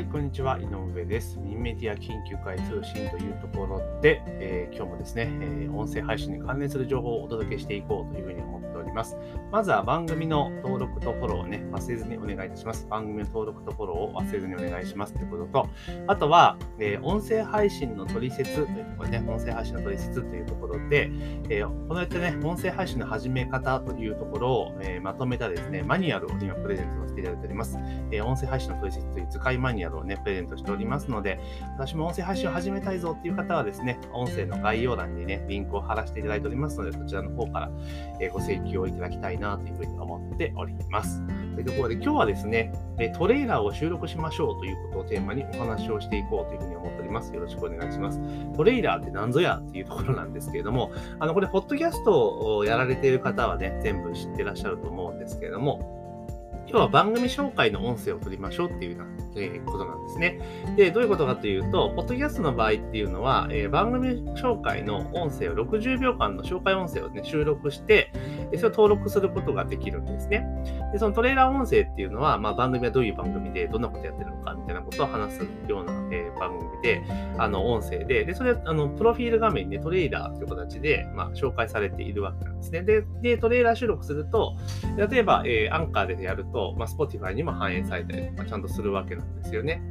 [0.00, 0.58] はい、こんにちは。
[0.58, 1.38] 井上です。
[1.38, 9.18] ミンメディア緊急会通信というところで、えー、今日もですね、えー、音声配信に関連する情報をお届けしていこうというふうに思っております。
[9.52, 12.86] まずは番組の登録とフォローをね、忘れずにお願いいたします。
[12.88, 15.68] 番組の登録とフォローを忘れずにお願いしますということと、
[16.06, 21.10] あとは、えー、音声配信の取説というところでね、音声配信の取説というところで、
[21.48, 27.78] えこのやってね、音声配信の始め方というところを、えまとめたですね、マニュアルを今プレゼントさせていただいております。
[28.12, 31.40] え音声配信の取説という使いマニュアルニュアルをね、プレゼントしておりますので、
[31.76, 37.70] 私も音声配信を始めたいぞっていう方はですね、音声の概要欄にね、リンクを貼らせていただいておりますので、そちらの方から
[38.32, 41.22] ご請求をいただきたいなというふうに思っております。
[41.60, 42.72] というところで、今日はですね、
[43.16, 47.34] トレーラーを収録しましょうということをテーマにお話をしていこうというふうに思っております。
[47.34, 48.20] よろしくお願いします。
[48.56, 56.00] トレーラーって何ぞやっていうところなんですけれども、あの、これ、ポッドキャストをやられている方はね、全部知ってらっしゃると思うんですけれども、
[56.70, 60.38] 今日は番組紹介の音声を取りましょうっていうような、えー、ことなんですね。
[60.76, 68.12] で、どういうことかというと、ポッドキャストの場合っていうのは、えー、番組紹介の音声を60秒間の紹介音声をね、収録して、
[68.50, 70.46] でそれを登録することができるんですね。
[70.92, 77.02] で、そのトレーラー音声っていうのは、まあ、番組はどういう番組で、どんなことやってるのかみたいなことを話すような、えー、番組で、
[77.38, 82.82] あの、音声で、で、それ、あの、プロフィール画面にね、トレーラーという形で、まあ、紹介されているわけなんですね。
[82.82, 84.56] で、でトレーラー収録すると、
[84.96, 89.82] 例えば、えー、アンカーでやると、まあ、Spotify にも反映されたりとかちゃんとするわけなんですよね。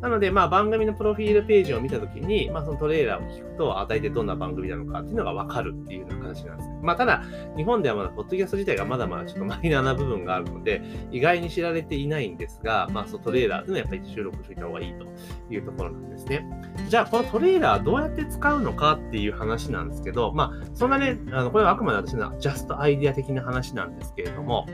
[0.00, 7.24] なので、まあ、番組のプロフィールページを見たときに、まあ、そのトレーラーを聞くと、あ、大体どんな番組なのかっていうのがわかるっていうような形なんですまあ、ただ、
[7.56, 15.06] 日本ではまだ、ポッドキャスト自体がまだまだちょっとマイナーな部分があるので、意外に知られていないんですが、まあ、そのトレーラーっていうのはやっぱり収録しておいた方がいいと
[15.54, 16.46] いうところなんですね。
[16.88, 24.66] じゃあ、このトレーラーどうやって使うのかっていう話なんですけど、まあ、そんなね、あのこれはあくまで私のジャストアイディア的な話なんですけれども、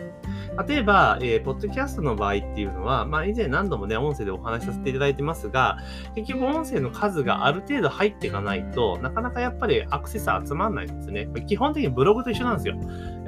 [0.68, 5.78] 例えば、えー、ポッドキャストの場合っていうのは、まあ、以前何度もね、音声でお話しさせていただいてますが、
[6.14, 11.28] 結局音声の数がある程度入っていかないとなかなかやっぱりアクセス集まんないんですね。
[11.46, 12.76] 基本的にブログと一緒なんですよ。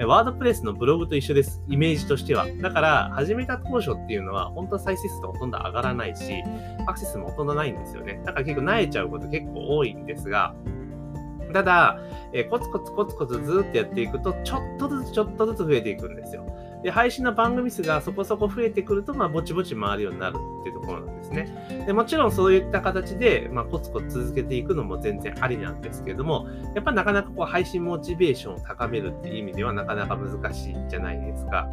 [0.07, 1.63] ワードプレスのブログと一緒です。
[1.69, 2.47] イメージとしては。
[2.61, 6.43] だから、始めた当初っていうのは、本当は再生数とほとんど上がらないし、
[6.87, 8.21] アクセスもほとんどないんですよね。
[8.25, 10.55] だから結構慣れちゃうこと結構多いんですが、
[11.53, 12.01] ただ、
[12.33, 16.45] えー、コツコツコツコツずっとやっていくと、ちょっとずつちょっとずつ増えていくんですよ。
[16.85, 21.85] で、配信の番組数がそこそこ増えてくると、まあ、ぼちぼち回るようになるっていうところなんですね。
[21.87, 31.71] でもちろんそういった形で、まあ、コツコツ続けていくのも全然ありなんですけれども、やっぱなかなかこう配信モチベーションを高めるっていう意味ではなかなか難しいじゃないですか。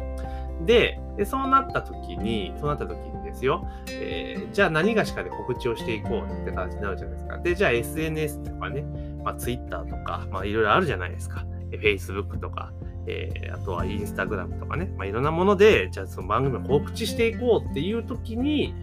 [0.64, 7.38] で、でそうなった時に、そうなった時にですよ、えー、じゃあ何がしかで告知をしていこうって形になるじゃないですか。
[7.38, 8.82] で、じゃあ SNS とかね、
[9.22, 11.44] まあ、Twitter とか、まあいろいろあるじゃないですか。
[11.72, 12.72] Facebook とか、
[13.06, 18.74] えー、あとはインスタグラムとかね、まあ、いろんなもので、じゃあその番組を告知していこうっていう時に、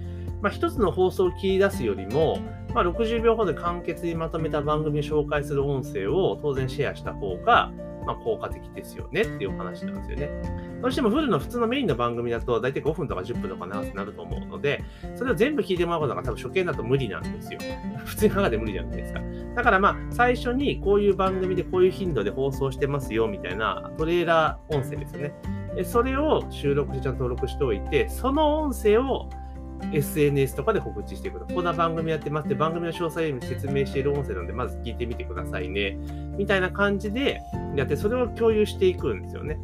[0.42, 2.40] まあ、一つの放送を切り出すよりも、
[2.74, 7.72] まあ、60秒ほどで簡潔にまとめた番組を紹介する音声を当然シェアした方が、
[8.10, 10.30] まあ、効果的ですよねっていうお話なんですよね。
[10.82, 14.84] どうしてもフルの普通のメインの番組だと大体5分とか10分とか長くなると思うので、
[15.16, 17.60] それを全部聞いてもらうことが多分初見だと無理なんですよ。
[18.06, 19.22] 普通に考えて無理じゃないですか。
[19.56, 25.34] だからまあ、最初にこういう番組でこういう頻度で放送してますよみたいなトレーラー音声ですよね。
[25.84, 29.30] それを収録してちゃんと登録しておいて、その音声を
[29.94, 31.46] SNS とかで告知していくる。
[31.54, 35.98] こんな番組やってますって番組の詳細を説明している音声なんで、まず聞いてみてくださいね。
[36.38, 37.42] みたいな感じで
[37.76, 39.58] やって、それを共有していくんですよね。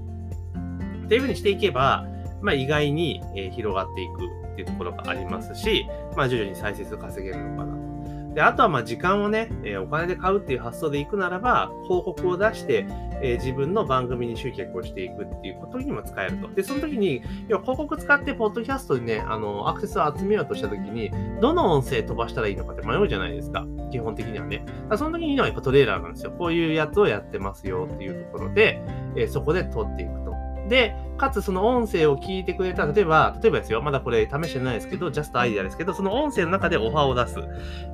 [1.06, 2.06] っていうふうにしていけば、
[2.42, 7.95] まあ、意外に、え広がっていくっていうところがありますし、まあ、徐々に再生数稼げるのかなと。
[8.36, 12.86] で、あとはまあ時間をね、え、お金で買うっていう発想でいくならば、広告を出して、
[13.22, 16.50] え、自分の番組に集客をしていくっていうことにも使えると。
[16.50, 23.66] で、その時に、要は広告使って、ポッドキャストにね、あの、アクセスを集めようとした時に、どの音声飛ばしたらいいのかって迷うじゃないですか。
[23.90, 24.66] 基本的にはね。
[24.98, 26.34] その時にいいのはやっぱトレーラーなんですよ。
[26.38, 28.82] こういうやつをやってますよっていうところで、
[29.16, 30.35] え、そこで撮っていくと。
[30.68, 37.38] で、かつその音声を聞いてくれた、例えば、例えばですよ、まだこれ試してないですけど、ジャストアイデアですけど、その音声の中でオファーを出す。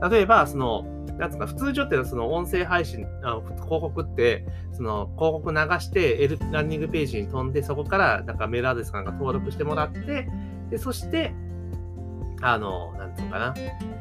[0.09, 0.83] 例えば、その、
[1.17, 10.27] なんつうか、普通上ってその音声配信、あ広告って、その広告流して、L、ランニングページに飛んで、そこから、なんかメールアドレスなんか登録してもらって、
[10.69, 11.33] で、そして、
[12.41, 13.53] あの、なんつうのかな、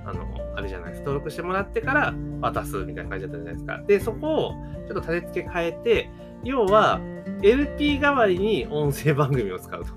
[0.07, 0.25] あの、
[0.57, 1.01] あれじゃないです。
[1.01, 3.83] 登録してもらってから渡すみたいな感じだったじゃないですか。
[3.87, 4.53] で、そこを
[4.87, 6.11] ちょっと立て付け変えて、
[6.43, 7.01] 要は、
[7.43, 9.93] LP 代わりに音声番組を使うと。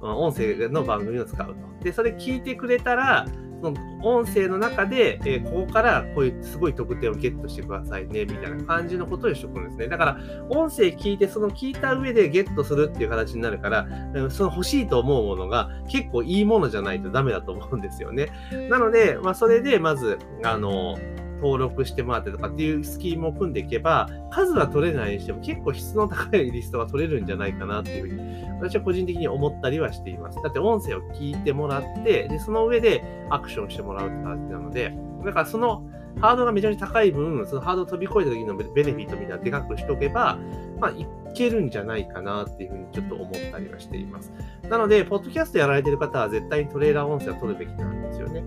[0.00, 1.54] 音声の番組を使うと。
[1.84, 3.26] で、それ聞いてくれたら、
[3.60, 9.88] その音声の中で、えー、ここからこういうすごい特典をゲットしてくださいね、みたいな感じのことをしておくんですね。
[9.88, 10.18] だから、
[10.48, 13.88] 音声聞いて、その聞いた上でゲットするっていう形になるから、
[14.30, 18.30] その欲しいと思うものが結構いいものじゃないとダメだと思うんですよね。
[18.70, 20.96] なので、まあ、それで、まず、あの、
[21.42, 30.38] 登録してもらってとかっていうスキームを組んでいけば、数は取れないにしても結構質の高いリストが取れるんじゃないかなっていうふうに、私は個人的に思ったりはしています。
[30.42, 34.94] だって音声を聞いてもらって、で、その上でアクションしてもらうって感じなので、
[35.24, 35.84] だからその
[36.20, 40.38] ハードがめちゃめちゃ高い分、そのハードを飛び越えた時のベネフィットみたいなでかくしておけば、
[40.80, 44.32] まあ、いけるんじゃないかなっていうふうにちょっと思ったりはしています。
[44.68, 48.42] なので、ポッドキャストやられてる方は絶対にトレーラー音声を取るべきなんですよね。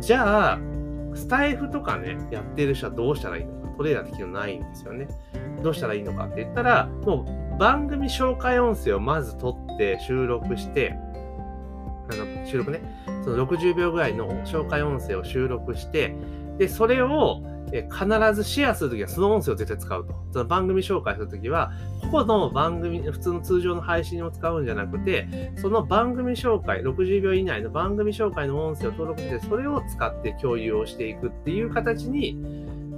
[0.00, 0.58] じゃあ、
[1.14, 5.08] スタイフとかね、やってる人はどうしたらいいのか、トレーラーって機能ないんですよね。
[5.62, 7.26] どうしたらいいのかって言ったら、も
[7.56, 10.96] う番組紹介音声をまず撮って収録して、
[12.12, 12.80] あの収録ね、
[13.24, 16.14] その60秒ぐらいの紹介音声を収録して、
[16.58, 17.42] で、それを
[17.72, 20.14] え必ずシェアするときはその音声を絶対使うと。
[20.32, 21.72] その番組紹介するときは、
[22.10, 32.34] 個々の番組、普通の通常の配信を使うんじゃなくて、その番組紹介、60秒以内の番組紹介の音声を登録して、それを使って共有をしていくっていう形に、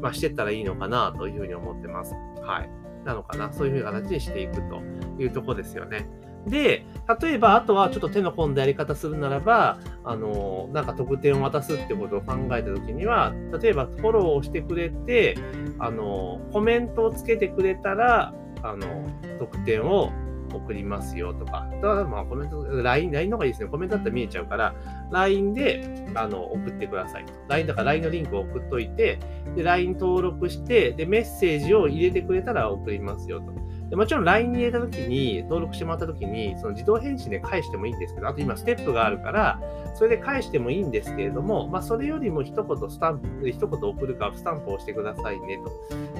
[0.00, 2.14] まあ、してったらいいのかなというふうに思ってます。
[2.42, 2.70] はい。
[3.04, 3.52] なのかな。
[3.52, 4.80] そういうふうな形にしていくと
[5.22, 6.08] いうとこですよね。
[6.46, 6.84] で、
[7.20, 15.36] 例えば、あとはちょっと手の込んだやり方するならば、あの、なんか特典を渡すってことを考えたときには、例えばフォローをしてくれて、
[15.78, 19.06] あの、コメントをつけてくれたら、あの、
[19.38, 20.10] 特典を
[20.52, 23.68] 送りますよとか、ただまあコメント、LINE、LINE の方がいいですね。
[23.68, 24.74] コメントだったら見えちゃうから、
[25.10, 27.32] LINE であの送ってくださいと。
[27.48, 29.18] LINE だから LINE のリンクを送っといて、
[29.56, 33.61] で、LINE 登録して、で、メッセージを入れてくれたら送りますよとか。
[33.92, 39.60] でもちろん LINE に入れたときに、登録してもらったときに、その自動返信で返してもいいんですけど、あと今ステップがあるから、
[39.92, 45.70] それで返してもいいんですけれども、まあそれよりも一言スタンプ、一言送るかスタンプを押してくださいねと。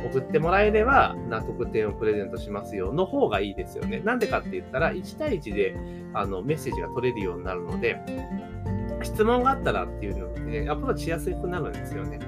[0.06, 4.00] 送ってもらえれば、な特典をプレゼントしますよの方がいいですよね。
[4.00, 5.74] なんでかって言ったら、1対1で
[6.12, 7.98] あのメッセージが取れるようになるので、
[9.02, 12.18] 質問があったらっていうので、ね、アプローチしやすくなるんですよね。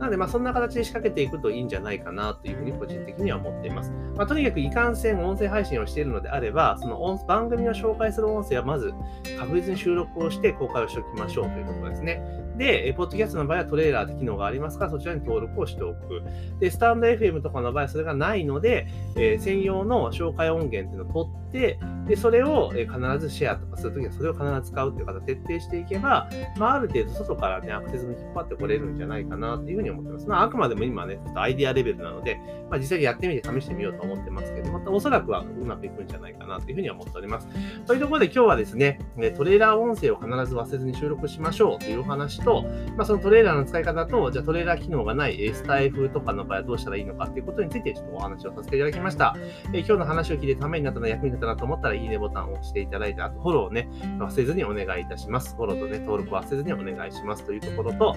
[0.00, 3.92] なので、まあ、そんな形で仕掛けていくといいんじゃないかなというふうに個人的には思っています。
[4.16, 8.94] まあ、とにかくいかんせん音声配信をしているのであれば、その番組を紹介する音声はまず
[9.38, 12.22] 確実に収録をして公開をしておきましょうというところですね。
[12.56, 16.22] で、ポッドキャストの場合はトレーラーって機能がありますから、そちらに登録をしておく。
[16.60, 18.86] で、スタンド FM とかの場合はそれがないので、
[19.16, 21.78] えー、専用の紹介音源っていうのを取って、で、
[22.16, 22.88] それを必
[23.18, 30.28] ずシェアとかするときはそれを必ず使うっていう方徹底していけば、まあ、ある程度外からね、アクセスも引っ張ってこれるんじゃないかなっていうふうに思ってます。
[30.28, 37.48] まあ、あくまでも今ね、ちょっとアイデアレベルなので、まあ、実際にやってみて試してみようと思ってますけど、またおそらくはうまくいくんじゃないかなというふうに思っております。
[37.86, 38.98] というところで今日はですね、
[39.36, 42.64] トレーラー音声を必ず忘れずに収録しましょうというお話と、
[42.96, 49.36] まあ、そのトレーラーの使い方と、じゃあトレーラー機能がないスタイフとかの場合はどうしたらいいのかっていうことについてちょっとお話をさせていただきました。
[49.72, 53.88] え今日の話を聞いてためになったな、役に立たなと思ったら、いいねボタンを押していただいて、あとフォローをね、
[54.18, 55.56] 忘れずにお願いいたします。
[55.56, 58.16] フォローとね、登録忘れずにお願いしますというところと、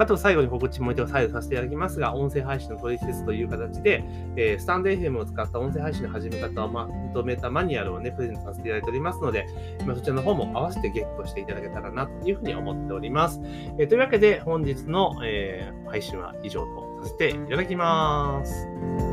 [0.00, 4.04] あと最後に告知もう一度再度させていただきますが、音声配信の取説という形で、
[4.36, 9.46] えー、スタンド FM を使った音声配信の始め方をま認めたマニュアルをね、プレゼントさせていただいておりますので、
[9.86, 13.40] まそちらの方も合わせてゲットしていただけたらなというふうに思っております。
[13.78, 19.07] えー、というわけで、本日の、えー、配信は以上とさせていただきます。